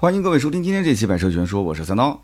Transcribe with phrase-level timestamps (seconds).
[0.00, 2.18] 欢迎各位收听今天这期《百车全说》，我是三刀。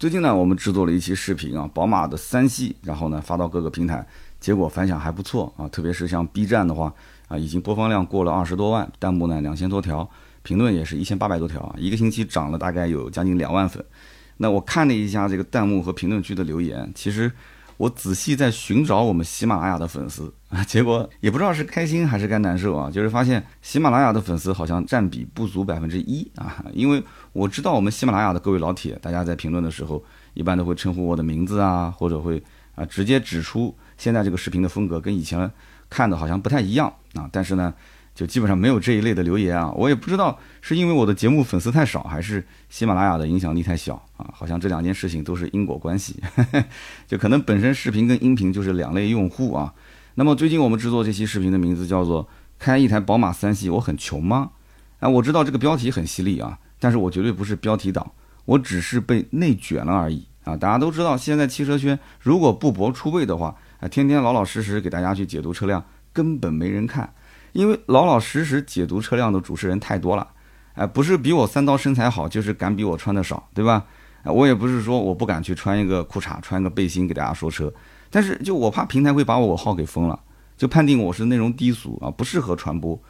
[0.00, 4.04] 最近呢，我们制作了一期视频啊，宝马的三系，然后呢发到各个平台，
[4.40, 5.68] 结果反响还不错啊。
[5.68, 6.92] 特别是像 B 站的话
[7.28, 10.10] 啊，已经播放量过了二十多万，弹幕呢两千多条，
[10.42, 13.84] 评论也是一千八百多条啊，一个星期涨了大概有将近两万粉。
[14.38, 17.30] 那我看了一下这个弹幕和评论区的留言，其实。
[17.80, 26.62] 我仔细在寻找我们喜马拉雅的粉丝啊， 结果也不知道是开心还是该难受啊，就是发现喜马拉雅的粉丝好像占比不足百分之一啊。
[26.74, 27.02] 因为
[27.32, 30.04] 我知道我们喜马拉雅的各位老铁，大家在评论的时候
[30.34, 32.42] 一般都会称呼我的名字啊，或者会
[32.74, 35.50] 啊直接指出现在这个视频的风格跟以前
[35.88, 37.26] 看的好像不太一样啊。
[37.32, 37.72] 但是呢。
[38.20, 44.28] 就基本上没有这一类的留言啊，我也不知道是因为我的节目粉丝太少，还是喜马拉雅的影响力太小啊？
[44.34, 46.22] 好像这两件事情都是因果关系，
[47.08, 49.72] 就可能本身视频跟音频就是两类用户啊。
[50.16, 52.28] 那么最近我们制作这期视频的名字叫做
[52.60, 54.50] “开一台宝马三系，我很穷吗？”
[55.00, 58.12] 啊，我知道这个标题很犀利啊，但是我绝对不是标题党，
[58.44, 60.54] 我只是被内卷了而已啊。
[60.54, 65.82] 大家都知道，现在汽车圈如果不博出位的话，啊，天天老老实实给大家去解读车辆，
[66.12, 67.10] 根本没人看。
[67.52, 70.26] 因为老老实实解读车辆的主持人太多了，
[70.74, 73.84] 哎，不是比我三刀身材好，就是敢比我穿的少，对吧？
[74.24, 77.72] 我也不是说我不敢去穿一个裤衩、穿个背心给大家说车，
[78.10, 80.20] 但是就我怕平台会把我号给封了，
[80.58, 83.00] 就判定我是内容低俗啊，不适合传播。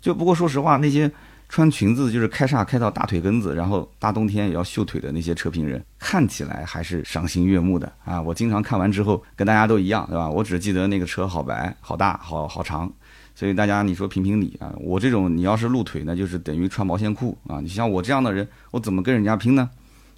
[0.00, 1.10] 就不过说实话，那些
[1.48, 8.20] 穿裙子就是开叉开到大腿根子，然后大冬天也要秀腿的那些车评人，看起来还是赏心悦目的啊！
[8.20, 10.28] 我经常看完之后跟大家都一样，对吧？
[10.28, 12.92] 我只记得那个车好白、好大、好好长。
[13.38, 14.74] 所以大家你说评评理啊！
[14.80, 17.60] 我这种你要是露腿，那就是等于穿毛线裤啊！
[17.60, 19.70] 你像我这样的人，我怎么跟人家拼呢？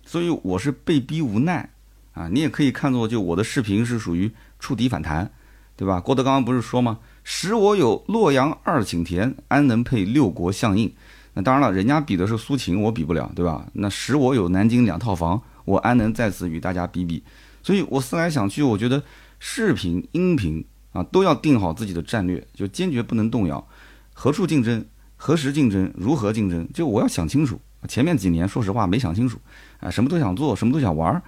[0.07, 1.69] 所以我是被逼无奈
[2.15, 2.29] 啊！
[2.33, 5.31] 你也可以看作就我的视频是属于触底反弹，
[5.77, 6.01] 对吧？
[6.01, 6.99] 郭德纲不是说吗？
[7.23, 10.91] 使我有洛阳二顷田，安能配六国相印？
[11.35, 13.67] 那当然了，人家比的是苏秦，我比不了，对吧？
[13.75, 17.23] 那使我有南京两套房，我安能在此与大家比比？
[17.63, 19.03] 所以我思来想去，我觉得
[19.39, 20.65] 视频、音频。
[20.93, 23.65] 啊，都要定好自己的战略，就坚决不能动摇。
[24.13, 24.85] 何处竞争？
[25.17, 25.93] 何时竞争？
[25.97, 26.69] 如何竞争？
[26.75, 27.61] 就我要想清楚。
[27.89, 29.39] 前面几年说实话没想清楚，
[29.79, 31.23] 啊，什么都想做，什么都想玩儿。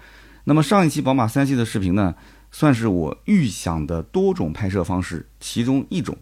[0.44, 2.14] 那么上一期宝马三系的视频呢，
[2.50, 6.16] 算是我预想的多种拍摄方式其中一种。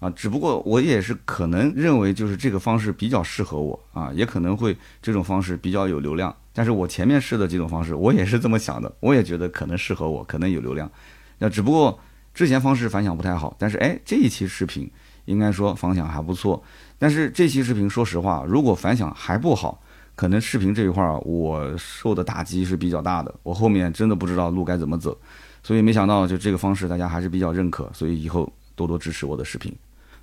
[0.00, 6.34] 啊，只不过我也是可能认为就是这个方式比较适合我啊，也可能会这种方式比较有流量。
[6.52, 10.90] 但是我前面试的几种方式，我也是这么想的，我也觉得可能适合我，可能有流量。
[11.38, 11.98] 那只不过。
[12.32, 14.90] 之前方式反响不太好，但是哎，这一期视频
[15.24, 16.62] 应该说反响还不错。
[16.98, 19.82] 但是这期视频说实话，如果反响还不好，
[20.14, 23.34] 可能视频这一块儿我受的打击是比较大的。
[23.42, 25.16] 我后面真的不知道路该怎么走，
[25.62, 29.74] 所以没想到就这个方式大家还是比较认可，所以以后多多支持我的视频。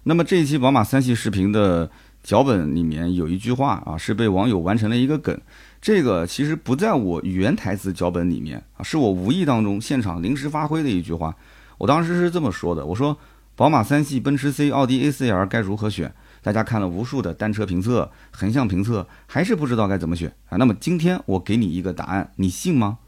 [0.03, 1.89] 那么这一期宝马三系视频的
[2.23, 5.37] 脚本里面有一句话啊，是被网友完成了一个梗，
[5.81, 11.35] 这个其实不在我原台词脚本里面啊，是我无意当中现场临时发挥的一句话。
[11.77, 13.17] 我当时是这么说的，我说
[13.55, 16.13] 宝马三系、奔驰 C、奥迪 A4L 该如何选？
[16.43, 20.57] 大家看了无数的单车评测、横向评测，还是不知道该怎么选啊？
[20.57, 22.99] 那么今天我给你一个答案，你信吗？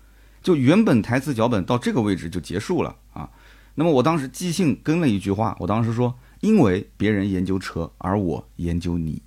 [0.42, 3.30] 就原本台词脚本到这个位置就结束了啊。
[3.76, 9.22] 那么我当时即兴跟了一句话，我当时说，因为别人研究车，而我研究你。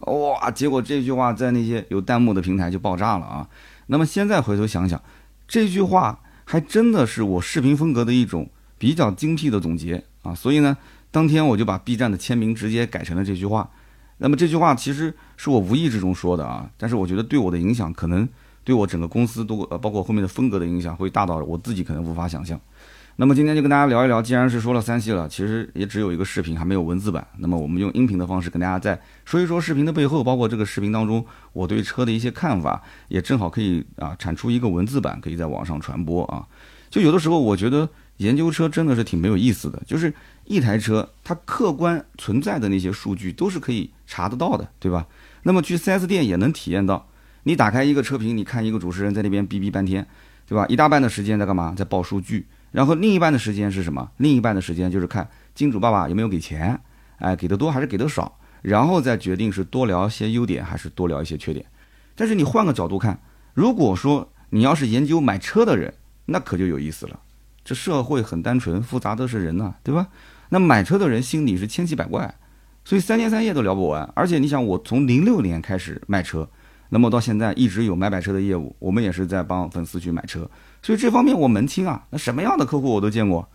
[0.00, 0.50] 哇！
[0.50, 3.48] 结果这句话在那些有弹幕的平台就爆炸了啊。
[3.86, 5.00] 那么现在回头想想，
[5.48, 8.50] 这句话还真的是我视频风格的一种。
[8.84, 10.76] 比较精辟的总结啊，所以呢，
[11.10, 13.70] 当天我就把 B 站的签名直接改成了这句话。
[14.18, 18.28] 那么这句话其实是我无意之中说的啊，但是我觉得对我的影响，可能
[18.62, 22.60] 对我整个公司都呃，包括后面的风格的影响，会大到我自己可能无法想象。
[23.16, 27.26] 那么今天就跟大家聊一聊，既然是说了三系了，其实也只有一个视频，还没有文字版。
[27.38, 31.24] 那么我们用音频的方式跟大家再说一说视频的背后，包括这个视频当中
[31.54, 36.46] 我对车的一些看法，也正好可以啊产出一个文字版，可以在网上传播啊。
[36.90, 37.88] 就有的时候我觉得。
[38.18, 40.12] 研究车真的是挺没有意思的，就是
[40.44, 45.06] 一台车，它客观存在的那些数据都是可以查得到的，对吧？
[45.42, 47.08] 那么去 4S 店也能体验到，
[47.42, 50.06] 你打开一个车评，你看一个主持人在那边哔哔半天，
[50.46, 50.64] 对吧？
[50.68, 51.74] 一大半的时间在干嘛？
[51.76, 54.10] 在报数据，然后另一半的时间是什么？
[54.18, 56.80] 另一半的时间就是看金主爸爸有没有给钱，
[57.18, 61.66] 哎，给的多还是给的少，然后再决定是多聊一些优点还是多聊一些缺点。
[62.14, 63.20] 但是你换个角度看，
[63.54, 65.92] 如果说你要是研究买车的人，
[66.26, 67.20] 那可就有意思了。
[67.64, 70.08] 这社会很单纯，复杂的是人呐，对吧？
[70.50, 72.32] 那买车的人心里是千奇百怪，
[72.84, 74.08] 所以三天三夜都聊不完。
[74.14, 76.48] 而且你想，我从零六年开始卖车，
[76.90, 80.48] 那么到现在一直有买买车的业务，我们也是在帮粉丝去买车，
[80.82, 82.04] 所以这方面我门清啊。
[82.10, 83.48] 那什么样的客户我都见过，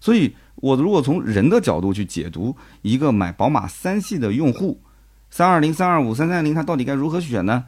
[0.00, 4.80] 所以我如果从人的角度去解读一个买宝马三系的用户，
[5.30, 7.64] 三二零、三二五、三三零，他到底该如何选呢？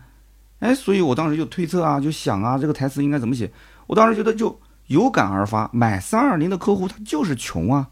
[0.58, 3.50] 哎，所以我当时就推测啊，就想啊，这个台词应该怎么写？
[3.87, 7.91] 我当时觉得就有感而发，买三二零的客户他就是穷啊，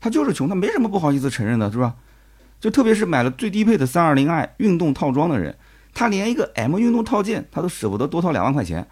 [0.00, 1.94] 他就是穷，他没什么不好意思承认的，是吧？
[2.60, 5.56] 就特别是买了最低配的三二零 i 运动套装的人，
[5.92, 8.86] 他连一个 M 运动套件他都舍不得多掏两万块钱。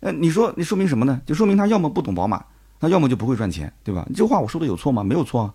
[0.00, 1.20] 呃，你说你说明什么呢？
[1.24, 2.44] 就说明他要么不懂宝马，
[2.80, 4.06] 他要么就不会赚钱，对吧？
[4.14, 5.02] 这话我说的有错吗？
[5.04, 5.54] 没有错啊，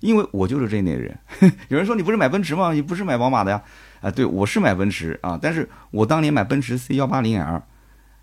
[0.00, 1.18] 因为我就是这一类人。
[1.68, 2.72] 有人说你不是买奔驰吗？
[2.72, 3.62] 你不是买宝马的呀？
[4.02, 7.62] 啊，对，我是买奔驰啊，但是我当年买奔驰 C 幺八零 L，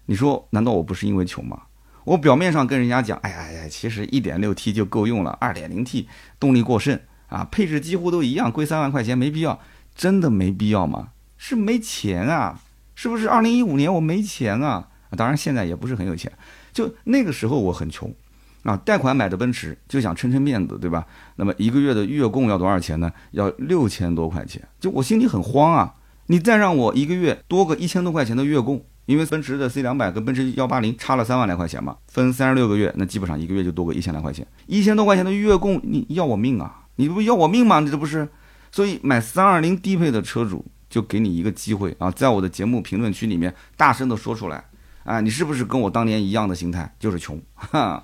[0.05, 1.63] 你说难道我不是因为穷吗？
[2.05, 6.07] 我表面上跟人家讲，哎呀呀，其实一点六 T 就够用了，二点零 T
[6.39, 9.59] 动力过剩啊，配置几乎都一样，贵三万块钱没必要，
[9.95, 11.09] 真的没必要吗？
[11.37, 12.59] 是没钱啊，
[12.95, 13.27] 是不是？
[13.27, 14.87] 二零一五年我没钱啊。
[15.15, 16.31] 当然，现在也不是很有钱，
[16.73, 18.11] 就那个时候我很穷，
[18.63, 21.05] 啊，贷款买的奔驰，就想撑撑面子，对吧？
[21.35, 23.11] 那么一个月的月供要多少钱呢？
[23.31, 25.93] 要六千多块钱，就我心里很慌啊！
[26.27, 36.85] 你再让我一个月多个一千多块钱的月供，因为奔驰的 C 两百跟奔驰幺八零差了三万来块钱嘛，分三十六个月，那基本上一个月就多个一千来块钱，一千多块钱的月供，你要我命啊！
[36.95, 37.79] 你不要我命吗？
[37.79, 38.27] 你这不是？
[38.71, 44.63] 所以买三二零低配的车主就给你一个机会啊，在我的节目评论区里面大声的说出来。
[45.03, 47.37] 啊，你是不是跟我当年一样的心态，就是穷？
[47.55, 48.01] 哈，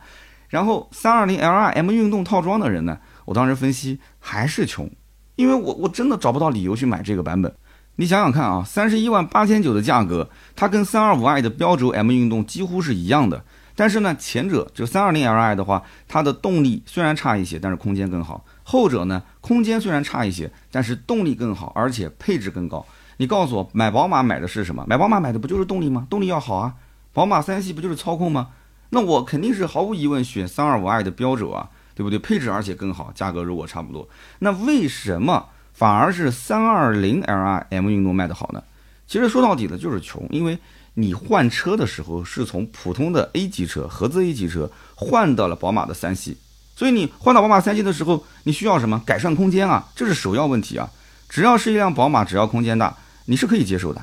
[0.50, 4.92] 然后三二零 L I M 运动套装的人呢，我当时分析还是穷，
[5.38, 7.56] 因为我我真的找不到理由去买这个版本。
[8.00, 13.44] 你想想看啊，三十一万八千九的价格，它跟三二五 i 的标轴 M 运动几乎是一样的。
[13.76, 22.86] 但是呢，前者就三二零 L I 的话，它的动力虽然差一些，但是空间更好；后者呢，空间虽然差一些，但是动力更好，而且配置更高。
[23.18, 24.86] 你告诉我，买宝马买的是什么？
[24.88, 26.08] 买宝马买的不就是动力吗？
[26.10, 26.76] 动力要好啊。
[27.12, 28.52] 宝马三系不就是操控吗？
[28.92, 32.18] 那我肯定是毫无疑问选三二五 i 的标轴啊，对不对？
[32.18, 34.08] 配置而且更好，价格如果差不多，
[34.40, 35.50] 那为什么
[35.80, 38.62] 反而是三二零 Li M 运动卖的好呢？
[39.08, 40.60] 其实说到底的就是穷，因为
[40.96, 46.36] 你换车的时候是从普通的 A 级车、合资 A 级车换到了宝马的三系，
[46.76, 49.02] 所以你换到宝马三系的时候，你需要什么？
[49.06, 50.92] 改善空间啊，这是首要问题啊。
[51.30, 52.94] 只要是一辆宝马，只要空间大，
[53.24, 54.02] 你是可以接受的。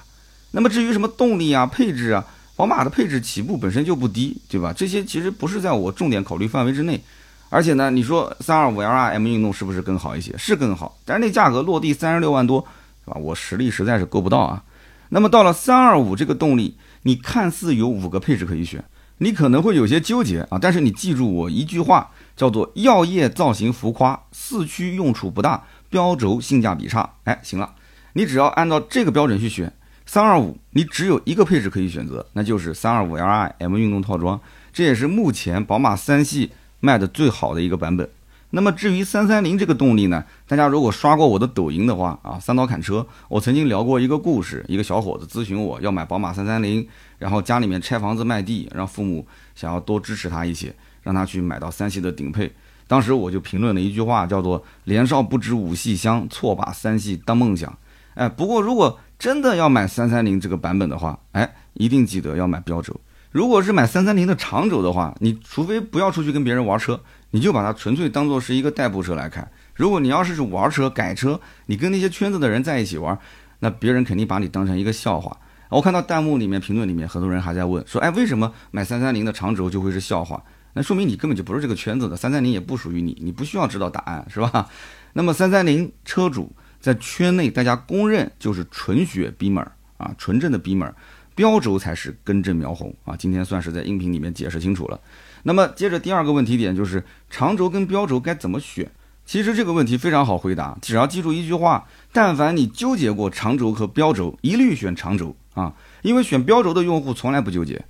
[0.52, 2.24] 那么至于什么动力啊、配置啊，
[2.56, 4.72] 宝马的配置起步本身就不低，对吧？
[4.74, 6.98] 这些其实不是在我重点考虑范围之内。
[7.48, 10.36] 而且呢，你说三二五 L R M 运动是不是更好一些？
[10.36, 12.66] 是更好，但是那价格落地三十六万多，
[13.04, 13.16] 是吧？
[13.20, 14.62] 我实力实在是够不到啊。
[15.10, 18.84] 那么到了三二五这个动力，你看似有五个配置可以选，
[19.18, 20.58] 你可能会有些纠结啊。
[20.60, 27.08] 但是你记住我一句话，叫做耀夜造型浮夸，四驱用处不大，标轴性价比差。
[27.22, 27.72] 哎，行了，
[28.14, 29.72] 你只要按照这个标准去选。
[30.04, 34.40] 三二五，你只有一个配置可以选择，那就是三二五 Li M 运动套装，
[34.72, 36.52] 这也是目前宝马三系
[36.86, 38.08] 卖的最好的一个版本。
[38.50, 40.24] 那么至于三三零这个动力呢？
[40.46, 46.86] 大家如果刷过我的抖音的话啊，三刀砍车，我曾经聊过一个故事，一个小伙子咨询我要买宝马三三零，
[47.18, 50.72] 然后家里面拆房子卖地，让父母想要多支持他一些，
[51.02, 52.50] 让他去买到三系的顶配。
[52.86, 57.76] 当时我就评论了一句话，叫做“年少不知五系香，错把三系当梦想”。
[58.14, 62.98] 哎，不过如果真的要买三三零这个版本的话，哎，一定记得要买标轴。
[63.30, 67.00] 如果是买三三零的长轴的话，你除非不要出去跟别人玩车，
[67.30, 69.46] 你就把它纯粹当做是一个代步车来开。
[69.74, 73.18] 如果你要是是玩车改车，你跟那些圈子的人在一起玩，
[73.60, 75.36] 那别人肯定把你当成一个笑话。
[75.68, 80.42] 我看到弹幕里面评论里面很多人还在问说，哎，为什么买三三零的长轴就会是笑话？
[80.72, 84.68] 那说明你根本就不是这个圈子的，三三零也不属于你，你不需要知道答案，是吧？
[85.14, 86.52] 那么三三零车主。
[86.78, 90.94] 在圈内，大家公认就是纯血 B 门啊，纯正的 B 门，
[91.36, 93.14] 标轴才是根正苗红啊。
[93.16, 95.00] 今天算是在音频里面解释清楚了。
[95.44, 98.90] 那么接着第二个问题点就是长轴跟标轴该怎么选？
[99.24, 107.84] 其实这个问题非常好回答，只要记住一句话：但凡你纠结过长轴和标轴，一律选长轴啊，因为选标轴的用户从来不纠结。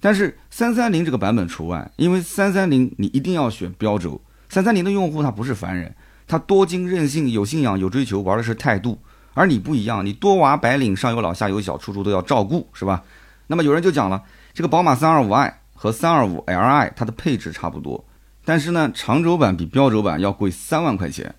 [0.00, 5.94] 但是三三零这个版本除外，因为三三零你一定要选标轴，三三零的用户他不是凡人。
[6.28, 8.98] 他多金任性，有信仰，有追求，玩的是态度。
[9.36, 13.04] 而你不一样，你多娃白领，上有老下有小，处处都要照顾，是吧？
[13.48, 14.22] 那么有人就讲了，
[14.54, 18.02] 这个宝马 325i 和 325li 它的配置差不多，
[18.46, 21.34] 但是呢，长轴版比标轴版要贵三万块钱。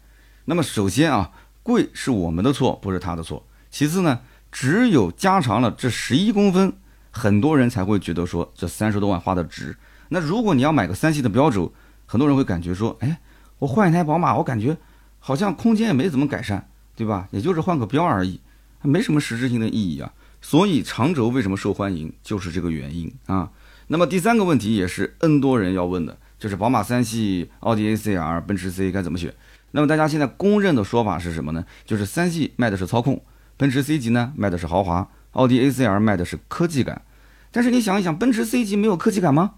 [0.46, 1.32] 那么首先啊，
[1.64, 3.44] 贵是我们的错，不是他的错。
[3.72, 4.20] 其次呢，
[4.52, 6.72] 只有加长了这十一公分，
[7.10, 9.76] 很多人才会觉得说这三十多万花的值。
[10.10, 11.74] 那如果你要买个三系的标轴，
[12.06, 13.20] 很多人会感觉说，哎。
[13.60, 14.78] 我换一台宝马，我感觉
[15.18, 17.30] 好像空间也没怎么改善，对吧？
[17.32, 18.42] 也就是换个标而已，
[18.82, 20.12] 没什么实质性的意义啊。
[20.42, 23.52] 所以长轴为什么受欢迎，就是这个原因啊。
[23.88, 29.34] 那么第三个问题也是 N 多人要问的，就是宝马三系、奥迪 A 4 L、奔驰 C 该怎么选？
[29.72, 31.64] 那么大家现在公认的说法是什么呢？
[31.86, 33.22] 就是三系卖的是操控，
[33.58, 37.04] 奔驰 C 级呢卖的是豪华，奥迪 A 4 L 卖的是科技感。
[37.52, 39.54] 但是你想一想，奔驰 C 级没有科技感吗？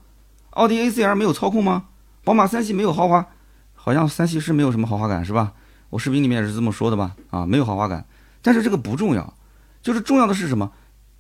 [0.52, 1.86] 奥迪 A 4 L 没有操控吗？
[2.24, 3.28] 宝马三系没有豪华？
[3.76, 5.54] 好像三系是没有什么豪华感是吧？
[5.90, 7.16] 我视频里面也是这么说的吧？
[7.30, 8.06] 啊，没有豪华感。
[8.42, 9.34] 但是这个不重要，
[9.82, 10.72] 就是重要的是什么？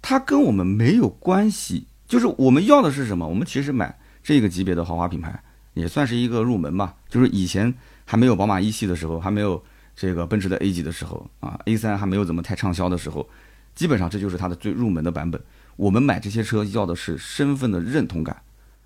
[0.02, 1.88] 它跟我们没有关系。
[2.08, 3.28] 就是我们要的是什么？
[3.28, 6.96] 我们其实买这个级别的豪华品牌也算是一个入门吧。
[7.08, 7.74] 就是以前
[8.06, 9.64] 还没有宝马一系的时候，还没有
[9.96, 13.30] 这个奔驰的 A 级的时候啊，A 三还没有怎么太畅销的时候，
[13.76, 15.40] 基本上这就是它的最入门的版本。
[15.76, 18.42] 我们买这些车要的是身份的认同感。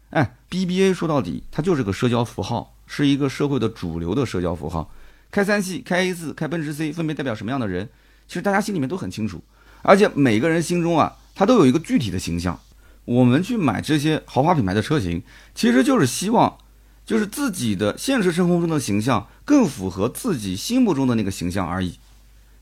[0.09, 4.91] 哎，BBA 说到底，它就是个社交符号，是一个社会的主流的社交符号。
[5.33, 7.89] 开三系、开 A 四、开奔驰 C，分别代表什么样的人？
[8.27, 9.43] 其实大家心里面都很清楚，
[9.81, 12.59] 而且每个人心中啊，他都有一个具体的形象。
[13.05, 15.23] 我们去买这些豪华品牌的车型，
[15.55, 16.55] 其实就是希望，
[17.03, 21.97] 就是自己的现实生活中的形象更符合自己心目中的那个形象而已。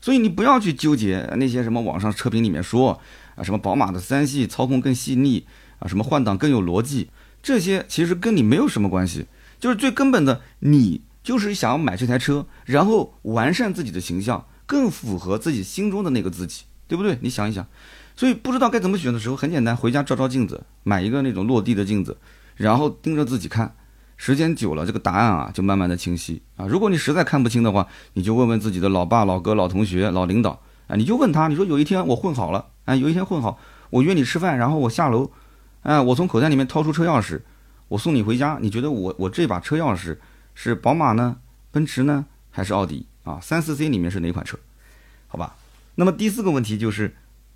[0.00, 2.98] 所以你不要去纠结那些什么网上车评里面说
[3.34, 5.44] 啊，什么宝马的三系操控更细腻
[5.78, 7.10] 啊，什么换挡更有逻辑。
[7.42, 9.26] 这些其实跟你没有什么关系，
[9.60, 17.18] 就是最根本的，你就是想要买这台车，然后完善自己的形象，更符合自己心中的那个自己，对不对？
[17.20, 17.66] 你想一想，
[18.16, 22.16] 所以不知道该怎么选的时候，很简单，回家照照镜子，买一个那种落地的镜子，
[22.56, 23.74] 然后盯着自己看，
[24.16, 26.66] 时间久了，这个答案啊就慢慢的清晰啊。
[26.66, 33.58] 如果你实在看不清的话，你就问问自己的老爸、老哥、老同学、老领导啊，你就问他，你说有一天我混好了，哎，有一天混好，
[33.90, 35.30] 我约你吃饭，然后我下楼。
[35.82, 37.40] 哎，我从口袋里面掏出车钥匙，
[37.88, 38.56] 我送你回家。
[38.60, 40.16] 你觉得我我这把车钥匙
[40.54, 41.38] 是宝马呢、
[41.70, 43.38] 奔驰呢，还是奥迪啊？
[43.40, 44.58] 三四 C 里面是哪款车？
[45.28, 45.56] 好吧。
[45.94, 47.14] 那么第四个问题就是，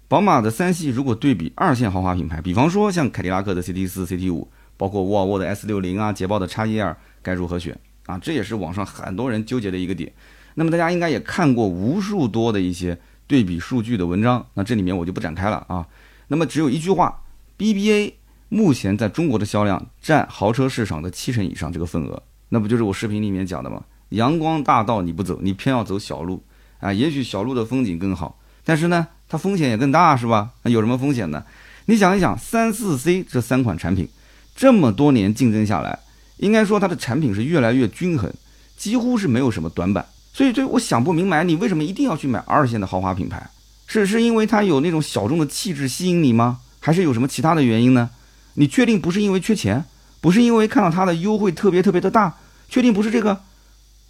[0.09, 8.19] 宝马的三系如果对比二线豪华品牌，比方说像凯迪拉克的 CT 四、CT 五，包括沃尔沃的 S 六零啊、捷豹的 X E R，该如何选啊？
[8.19, 10.13] 这也是网上很多人纠结的一个点。
[10.55, 15.87] 那么大家应该也看过无数多的一些对比数据的文章，那这里面我就不展开了啊。
[16.29, 17.23] 那么只有一句话。
[17.59, 18.13] BBA
[18.51, 23.83] 目前在中国的销量占豪车市场的七成以上，这个份额，那不就是我视频里面讲的吗？
[24.11, 26.43] 阳光大道你不走，你偏要走小路
[26.81, 26.93] 啊？
[26.93, 30.51] 也许小路的风景更好，但是呢，它风险也更大，是吧？
[30.63, 31.43] 那有什么风险呢？
[31.87, 34.09] 你想一想，三四 C 这三款产品，
[34.55, 35.99] 这么多年竞争下来，
[36.39, 38.33] 应该说它的产品是越来越均衡，
[38.77, 40.07] 几乎是没有什么短板。
[40.33, 43.49] 所以，这我想不明白，你为什么一定要去买二线的豪华品牌？
[43.87, 46.59] 是是因为它有那种小众的气质吸引你吗？
[46.81, 48.11] 还是有什么其他的原因呢？
[48.55, 49.85] 你确定不是因为缺钱，
[50.27, 52.35] 不是因为看到它的优惠特别特别的大？
[52.69, 53.41] 确定不是这个？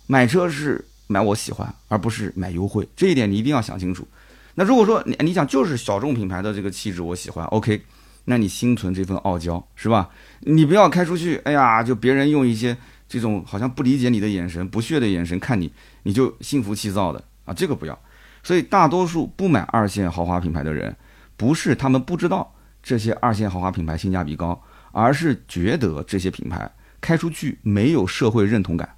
[0.06, 4.08] 买车是买我喜欢，而不是买优惠，这一点你一定要想清楚。
[4.54, 7.82] 那如果说你你想就是小众品牌的这个气质我喜欢，OK，
[8.24, 10.08] 那你心存这份傲娇是吧？
[10.40, 12.74] 你不要开出去，哎呀，就别人用一些
[13.06, 15.70] 这种好像不理解你的眼神、不屑的眼神看你，
[16.04, 17.98] 你就心浮气躁的啊，这个不要。
[18.42, 20.96] 所以大多数不买二线豪华品牌的人，
[21.36, 22.54] 不是他们不知道。
[22.82, 24.62] 这些二线豪华品牌性价比高，
[24.98, 26.70] 而是觉得这些品牌
[27.02, 28.88] 开出去没有社会认同感，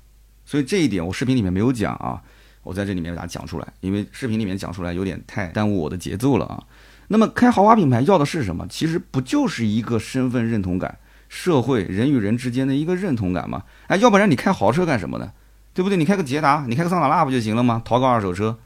[0.45, 2.23] 所以这一点我视频里面没有讲啊，
[2.63, 6.63] 我在这里面给大家讲出来，因为视频里面讲出来有点太耽误我的节奏了啊。
[7.09, 8.65] 那么开豪华品牌要的是什么？
[8.69, 13.65] 其实不就是一个身份认同感，社会人与人之间的一个认同感吗？
[13.89, 15.33] 哎，要不然你开豪车干什么呢？
[15.75, 15.97] 对不对？
[15.97, 17.83] 你开个捷达，你开个桑塔纳不就行了吗？
[17.85, 18.57] 淘个二手车，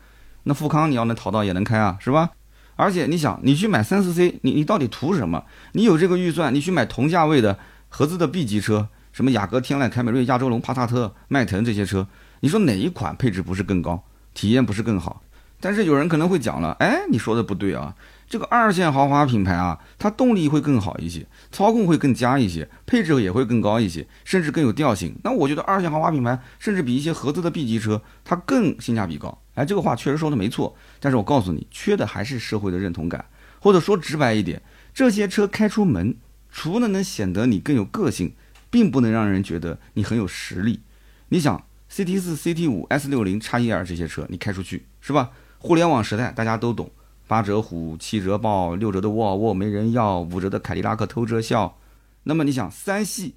[0.43, 2.29] 那富康你要能淘到也能开啊，是吧？
[2.77, 5.45] 而且你想，你去买三四 C，你你到底图什么？
[5.73, 12.07] 你有这个预算，你去买同价位的合资的 B 级车，什么雅阁、天籁、凯美瑞、亚洲龙、帕萨特、迈腾这些车，
[12.41, 14.03] 你说哪一款配置不是更高，
[14.35, 15.23] 体验不是更好？
[15.63, 17.95] 但是有人可能会讲了，哎，你说的不对啊，
[18.29, 25.15] 这个二线豪华品牌啊，它动力会更好一些，操控会更佳一些，配置也会更高一些，甚至更有调性。
[25.23, 29.39] 那我觉得二线豪华品牌甚至比一些合资的 B 级车，它更性价比高。
[29.55, 33.25] 哎，这个话确实说的没错，但是我告诉你，缺的还是社会的认同感，
[33.61, 34.61] 或者说直白一点，
[34.93, 36.17] 这些车开出门，
[36.51, 38.35] 除了能显得你更有个性，
[38.69, 40.81] 并不能让人觉得你很有实力。
[41.29, 45.31] 你想，CT 四、CT 五、S 六零、叉一二这些车，你开出去是吧？
[45.63, 46.91] 互联网时代大家都懂，
[47.29, 51.79] 八折虎、七折豹、六折的沃尔沃没人要，五折的凯迪拉克偷车笑。
[52.25, 53.35] 那么你想，三系，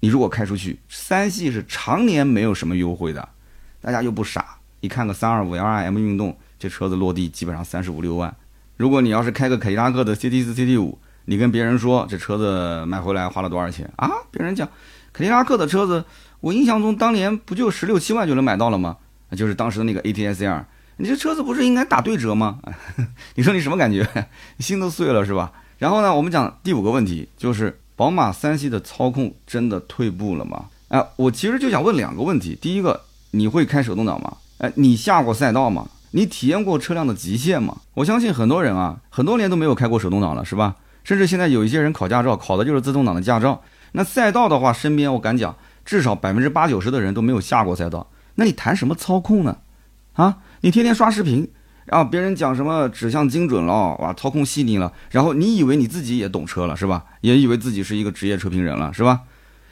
[0.00, 3.28] 你如果开出去，三系是常年没有什么优惠的，
[3.82, 4.56] 大家又不傻。
[4.80, 8.34] 你看个三二五 L R M 运动，这车子落地基本上三十五六万。
[8.78, 14.10] 如果你要是开个凯迪拉克的 C T 四 C T 五，你跟别人说这车子买回来花了多少钱啊？
[14.30, 14.66] 别人讲
[15.12, 16.02] 凯迪拉克的车子，
[16.40, 18.96] 我印象中当年不就十六七万就能买到了吗？
[19.32, 20.66] 就是当时的那个 A T S R，
[20.98, 22.58] 你这车子不是应该打对折吗？
[23.36, 24.06] 你说你什么感觉？
[24.58, 25.52] 心都碎了是吧？
[25.78, 30.66] 然后呢，我们讲第五个问题，就是宝马三系的操控真的退步了吗？
[30.88, 34.36] 哎，我其实就想问两个问题，第一个，你会开手动挡吗？
[34.58, 35.86] 哎，你下过赛道吗？
[36.12, 37.76] 你体验过车辆的极限吗？
[37.94, 40.76] 我相信很多人啊，很多年都没有开过手动挡了，是吧？
[41.04, 43.62] 甚至现在有一些人考驾照，考的就是自动挡的驾照。
[43.92, 48.08] 那赛道的话，身边我敢讲，至少百分之八九十的人都没有下过赛道。
[48.36, 49.58] 那你谈什么操控呢？
[50.14, 51.48] 啊，你天天刷视频，
[51.84, 57.04] 然后别人讲什么指向精准了，哇，操控细腻了，然后你以为你自己也懂车了，是吧？
[57.20, 59.20] 也以为自己是一个职业车评人了，是吧？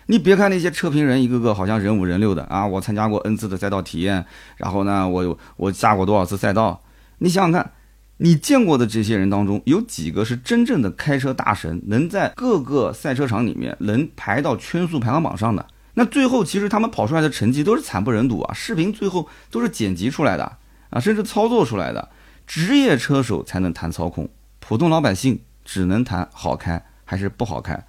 [0.07, 4.25] 你别看那些车评人一个个好像人五人六的啊，我参加过 N 次的赛道体验，
[4.57, 6.81] 然后呢，我我下过多少次赛道？
[7.19, 7.73] 你想想看，
[8.19, 15.67] 你见过的这些人当中，有几个是真正的开车大神，能在各个赛车场里面能排到圈速排行榜上的？
[15.95, 18.55] 那最后其实他们跑出来的成绩都是惨不忍睹啊！
[18.55, 20.57] 视频最后都是剪辑出来的
[20.95, 22.09] 啊，甚至操作出来的。
[22.47, 24.29] 职业车手才能谈操控，
[24.61, 27.85] 普通老百姓只能谈好开还是不好开。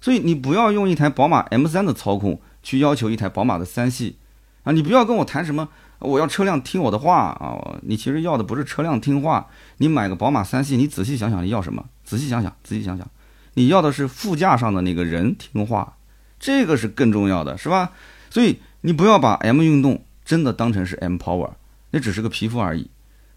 [0.00, 4.16] 所以你不要用一台宝马 M3 的操控去要求一台宝马的三系
[4.64, 4.72] 啊！
[4.72, 7.78] 你不要跟我谈什么我要车辆听我的话啊！
[7.82, 11.84] 你其实要的不是车辆听话，你买个宝马三系，你仔细想想你要什么？
[12.04, 13.06] 仔细想想，仔细想想，
[13.54, 15.96] 你要的是副驾上的那个人听话，
[16.38, 17.92] 这个是更重要的，是吧？
[18.30, 21.50] 所以你不要把 M 运动真的当成是 M Power，
[21.90, 22.90] 那只是个皮肤而已，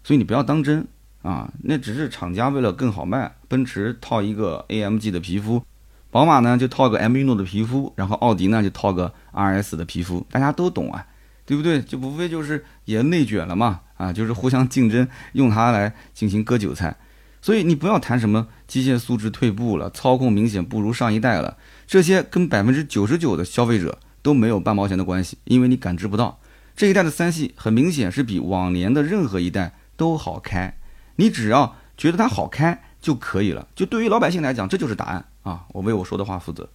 [0.04, 0.86] 所以你不要当真
[1.22, 1.52] 啊！
[1.62, 5.62] 那只是厂家为了更好卖，奔驰套一个 AMG 的皮肤。
[6.10, 11.06] 宝马呢就套个 M 运动的皮肤，然后奥迪呢就套个 RS 的皮肤，大家都懂啊，
[11.46, 11.80] 对不对？
[11.80, 16.94] 就无非就是也内卷了嘛，啊，就是互相竞争，用它来进行割韭菜。
[17.40, 21.56] 所以你不要谈什么机械素质退步了，操控明显不如上一代了，
[21.86, 26.38] 这些跟百分之九十九的消费者都没有半毛钱的关系，因为你感知不到。
[26.74, 30.74] 这一代的三系很明显是比往年的任何一代都好开，
[31.16, 33.68] 你只要觉得它好开就可以了。
[33.74, 35.24] 就对于老百姓来讲，这就是答案。
[35.42, 36.68] 啊，我为我说的话负责。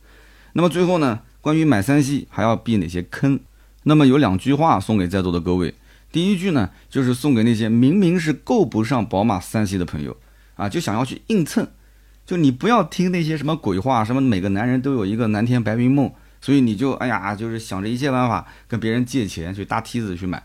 [0.54, 3.40] 那么最后呢，关于买三系还要避哪些坑？
[3.84, 5.74] 那么有两句话送给在座的各位。
[6.12, 10.18] 第一句呢，就是送给那些明明是够不上宝马三系的朋友
[10.56, 11.68] 啊，就想要去硬蹭。
[12.26, 16.12] 就你不要听那些什么鬼话，什么每个男人都有一个蓝天白云梦，
[16.42, 20.44] 所以你就哎呀，就是想着一切办法跟别人借钱去搭梯子去买。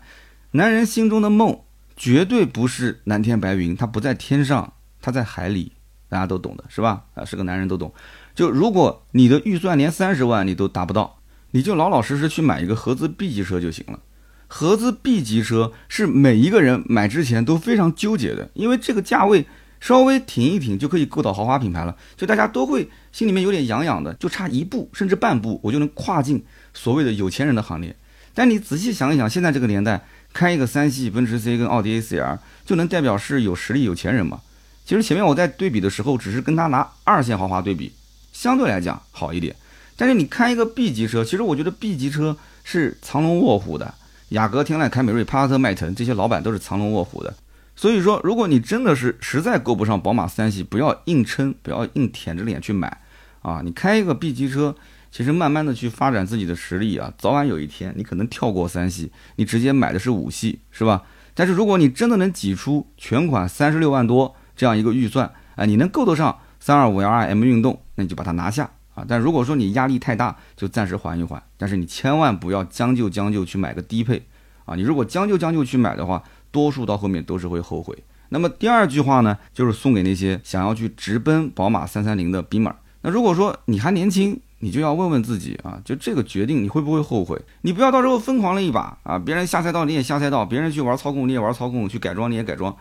[0.51, 1.59] 男人心中的梦
[1.95, 5.73] 绝对不是蓝天白云，它不在天上，它在海里。
[6.09, 7.05] 大家都懂的是吧？
[7.15, 7.91] 啊，是个男人都懂。
[8.35, 11.17] 就如果你的预算连三十万你都达不到，
[11.49, 13.99] 你就老老实实去买一个合资 B 级车就行了。
[14.47, 19.47] 合资 B 级车是每一个人买之前都非常纠结的，因为这个价位
[19.83, 26.41] 稍微挺一挺就可以够到豪华品牌了，就大家都会心里面有点痒痒的，就差一步甚至半步，我就能跨进
[26.73, 27.93] 所谓的有钱人的行列。
[28.33, 34.39] 但你仔细想一想，现在这个年代开一个三系奔驰 C 跟奥迪 A4L 就能代表是有实力有钱人吗？
[34.85, 37.91] 其实前面我在对比的时候，只是跟他拿二线豪华对比，
[38.31, 39.53] 相对来讲好一点。
[39.97, 43.93] 但是你开一个 B 级车，其实我觉得 B 级车是藏龙卧虎的。
[44.29, 47.35] 雅阁、天籁、凯美瑞、帕萨特、迈腾这些老板都是藏龙卧虎的。
[47.83, 53.01] 所以说，如果你真的是实在够不上宝马三系，不要硬撑，不要硬舔着脸去买
[53.41, 53.59] 啊！
[53.61, 54.73] 你开一个 B 级车，
[55.11, 61.03] 其实慢慢的去发展自己的实力啊，早晚有一天你可能跳过三系，你直接买的是五系，是吧？
[61.33, 69.03] 但是如果你真的能挤出全款三十六万多，这样一个预算啊，你能够得上三二五 L 二 M 运动，那你就把它拿下啊。
[69.05, 71.43] 但如果说你压力太大，就暂时缓一缓。
[71.57, 74.25] 但是你千万不要将就将就去买个低配
[74.63, 74.73] 啊。
[74.75, 77.97] 你如果将就将就去买的话，多数到后面都是会后悔。
[78.29, 82.73] 那么第二句话呢，就是送给那些想要去直奔宝马三三零的兵们。
[83.01, 87.39] 那如果说你还年轻，你就要问问自己啊，就这个决定你会不会后悔？
[87.61, 92.73] 你不要到时候疯狂了一把啊，别人下赛道你也下赛道，别人去玩操控你也玩操控，去改装你也改装。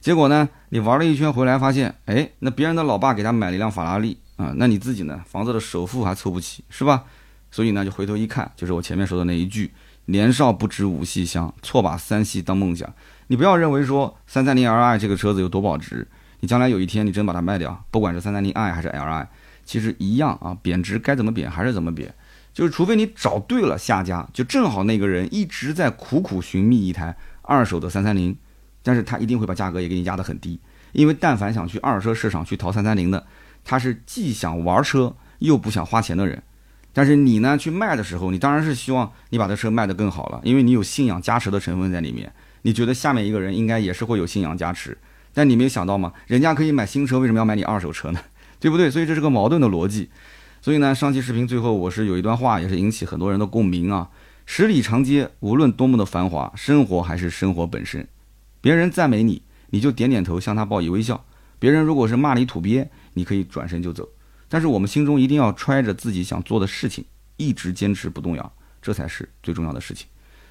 [0.00, 0.48] 结果呢？
[0.68, 5.22] 你玩了一圈回来，发现，哎，那别人的老爸给他买了一辆法拉利啊，那你自己呢？
[5.26, 7.04] 房子的首付还凑不齐，是吧？
[7.50, 9.72] 所以呢，就回头一看，就是我前面说的那一句：
[10.06, 12.90] 年少不知五系香，错把三系当梦想。
[13.30, 16.04] 你不要认为说三三零 Li 这个车子有多保值，
[16.40, 19.26] 你将来有一天你真把它卖掉，不管是三三零 i 还是 Li，
[19.64, 22.12] 其实一样啊，贬值该怎么贬还是怎么贬。
[22.52, 28.36] 就是除非你找对了下家，就正好那个人一直在苦苦寻觅一台二手的三三零。
[28.82, 30.58] 但是他一定会把价格也给你压得很低，
[30.90, 33.24] 因为但凡想去二手车市场去淘三三零的，
[33.64, 36.42] 他是既想玩车又不想花钱的人。
[36.92, 42.32] 但是你呢，去卖的时候，你当然是希望你把这车卖得更好了，因为你有信仰加持的成分在里面。
[42.62, 44.96] 你觉得下面一个人应该也是会有信仰加持，
[45.32, 46.12] 但你没有想到吗？
[46.26, 48.20] 人家可以买新车，为什么要买你二手车呢？
[48.60, 48.90] 对不对？
[48.90, 50.10] 所以这是个矛盾的逻辑。
[50.60, 54.10] 所以呢，上期视频最后我是有一段话，也是引起很多人的共鸣啊。
[54.44, 58.06] 十里长街，无论多么的繁华，生活还是生活本身。
[58.60, 61.24] 别人赞美你，你就点点头，向他报以微笑。
[61.58, 64.08] 别人如果是骂你土鳖，你可以转身就走。
[64.48, 67.04] 但是我们心中一定要揣着自己想做的事情，
[67.36, 70.08] 一直坚持不动摇，这才是最重要的事情。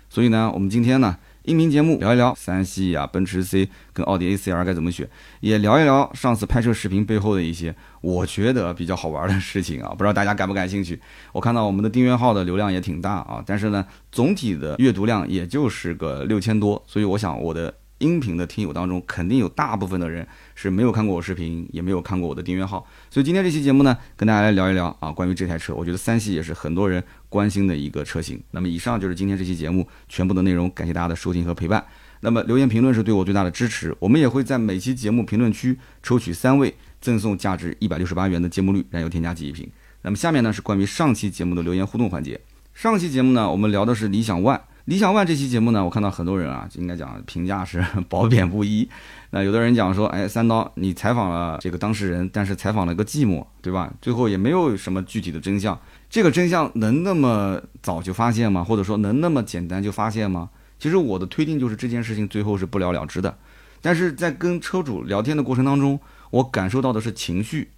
[0.09, 1.17] 所以呢，我们今天呢，
[1.49, 5.09] 音频节目聊一聊三系啊、奔驰 C 跟奥迪 A4L 该怎么选，
[5.39, 11.01] 也聊一聊上次拍摄视频背后的一些我觉得比较好玩的事情啊，不知道大家感不感兴趣？
[11.31, 17.73] 我看到我们的订阅号的流量也挺大啊，但是呢，总体的阅读量也就是个六千多，所以我想我的。
[17.99, 22.88] 音频的听友当中，肯定有大部分的人是没有看过我视频，也没有看过我的订阅号。
[23.09, 28.41] 所以今天这期节目呢，跟大家来聊一聊啊，关于这台车，我觉得三系也是很多人关心的一个车型。
[28.51, 31.85] 那么以上就是今天这期节目全部的内容，感谢大家的收听和陪伴。
[32.21, 39.69] 那么留言评论是对我最大的支持，我们也会在每期节目评论区抽取三位，赠送价值一百六十八元的芥末绿燃油添加剂一瓶。
[40.01, 42.41] 那么下面呢是关于上期节目的留言互动环节。
[42.73, 44.59] 上期节目呢，我们聊的是理想 ONE。
[44.85, 48.89] 理想 ONE 这期节目呢，我看到很多人啊，应该讲评价是褒贬不一。
[49.29, 53.93] 那有的人讲说，哎，三刀，你采访了这个当事人，但是采访了个寂寞，对吧？
[54.01, 55.79] 最后也没有什么具体的真相。
[56.09, 58.63] 这个真相能那么早就发现吗？
[58.63, 60.49] 或者说能那么简单就发现吗？
[60.79, 63.37] 其实我的推定就是这件事情最后是不了了之的。
[63.81, 65.99] 但是在跟车主聊天的过程当中，
[66.31, 67.69] 我感受到的是情绪，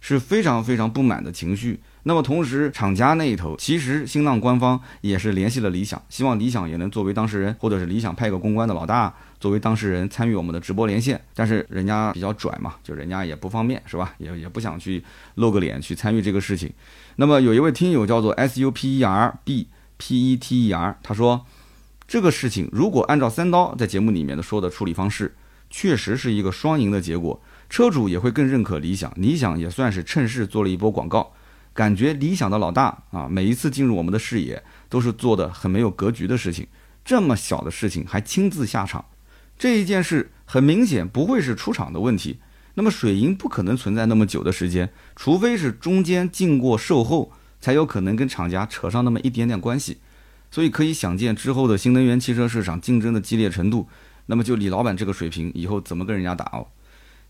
[0.00, 1.80] 是非常非常不满的情绪。
[2.02, 11.20] 那么同时，厂家那一头其实新浪官方也是联系了理想，希望理想也能作为当事人，或者是理想派个公关的老大作为当事人参与我们的直播连线。
[11.34, 14.14] 但是人家比较拽嘛，就人家也不方便，是吧？
[14.18, 15.02] 也也不想去
[15.34, 16.72] 露个脸去参与这个事情。
[17.16, 21.44] 那么有一位听友叫做 S U P E R B P E T E R，他说
[22.06, 25.34] 这个事情如果按照三刀在节目里面的说的处理方式，
[25.68, 31.32] 确实是一个双赢的结果，车主也会更认可理想，理想也算是趁势做了一波广告。
[31.74, 36.66] 感觉理想的老大啊，每一次进入我们的视野，都是做的很没有格局的事情。
[37.04, 39.04] 这么小的事情还亲自下场，
[39.58, 42.38] 这一件事很明显不会是出厂的问题。
[42.74, 49.98] 那么水银不可能存在那么久的时间，除非是中间经过售后，才有可能跟厂家扯上那么一点点关系。
[50.50, 53.88] 所以可以想见之后的新能源汽车市场竞争的激烈程度。
[54.26, 56.68] 那么就李老板这个水平，以后怎么跟人家打哦？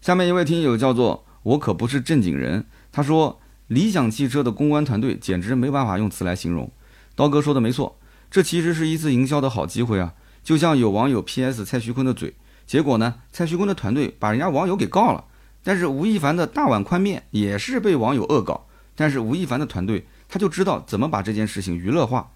[0.01, 3.41] 下面一位听友叫做我可不是正经人，他说。
[3.69, 6.73] 理想汽车的公关团队简直没办法用词来形容。
[7.15, 7.99] 刀哥说的没错，
[8.31, 10.15] 这其实是一次营销的好机会啊！
[10.49, 11.63] 就像有网友 P.S.
[11.63, 12.33] 蔡徐坤的嘴，
[12.67, 15.23] 结果呢，蔡徐坤的团队把人家网友给告了。
[15.63, 22.31] 但是吴亦凡的大碗宽面也是被网友恶搞，但是吴亦凡的团队他就知道怎么把这件事情娱乐化。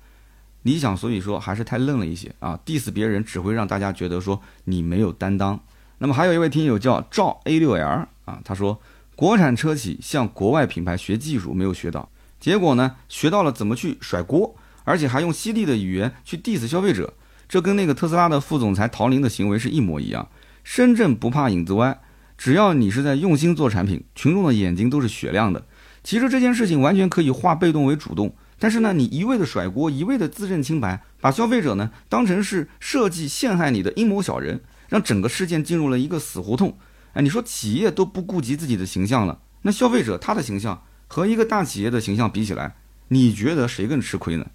[0.60, 5.58] 理想所以说还是太愣了一些啊，diss 别人只会让大家觉得说你没有担当。
[5.96, 8.78] 那么还有一位听友叫赵 A 六 L 啊，他说。
[9.14, 17.14] 国产车企向国外品牌学技术没有学到，结果呢，学到了怎么去甩锅，而且还用犀利的语言去 diss 消费者，
[17.52, 20.26] 这跟那个特斯拉的副总裁陶林的行为是一模一样。
[20.64, 22.00] 深圳不怕影子歪，
[22.38, 25.66] 只要你是在用心做产品，群众的眼睛都是雪亮的。
[26.02, 36.78] 其实这件事情完全可以化被动为主动，但是呢，你一味的甩锅，一味的自证清白，把消费者呢当成是设计陷害你的阴谋小人，让整个事件进入了一个死胡同。
[37.12, 42.76] 哎，你说企业都不顾及自己的形象了，那消费者他的形象和一个大企业的形象比起来，
[43.08, 44.46] 你觉得谁更吃亏呢？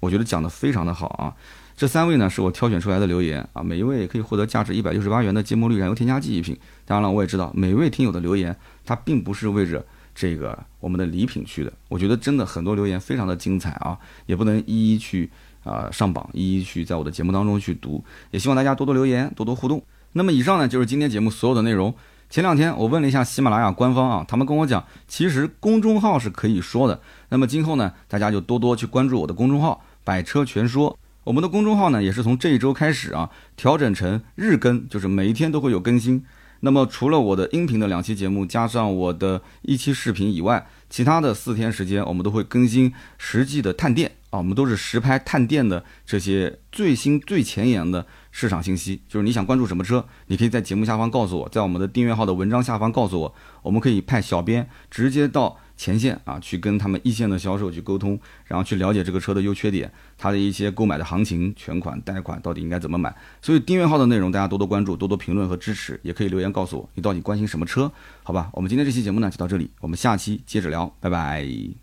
[0.00, 1.36] 我觉得讲的非常的好啊。
[1.76, 6.56] 这三位呢是我挑选出来的留言啊，每一位也可以获得价值一百六十八元的芥末绿燃油添加剂一瓶。
[6.84, 8.54] 当然了，我也知道每一位听友的留言，
[8.84, 11.72] 它并不是为着这个我们的礼品去的。
[11.88, 15.28] 我觉得真的很多留言非常的精彩啊，也不能一一去
[15.64, 18.04] 啊上榜，一一去在我的节目当中去读。
[18.30, 19.82] 也希望大家多多留言，多多互动。
[20.12, 21.92] 那么以上呢就是今天节目所有的内容。
[22.28, 27.00] 前两天我问了一下喜马拉雅官方啊，他们跟我讲，其实公众号是可以说的。
[27.28, 30.98] 那么今后呢，大家就多多去关注我的公众号“百车全说”。
[31.24, 36.24] 我们的公众号呢，也是从这一周开始啊，调整成日更，就是每一天都会有更新。
[36.64, 48.06] 那么除了我的音频的两期节目，加上我的一期视频以外，其他的四天时间，我们都会更新实际的探店啊，我们都是实拍探店的这些最新最前沿的。
[48.34, 63.12] 市场信息就是你想关注什么车，你可以在节目下方告诉我，在我们的订阅号的文章下方告诉我，我们可以派小编直接到前线啊，去跟他们一线的销售去沟通，然后去了解这个车的优缺点，它的一些购买的行情、全款、贷款到底应该怎么买。
[63.40, 67.90] 所以订阅号的内容大家多多关注，多多评论和支持，也可以留言告诉我你到底关心什么车，
[68.22, 68.48] 好吧？
[68.52, 71.81] 我们今天这期节目呢就到这里，我们下期接着聊，拜拜。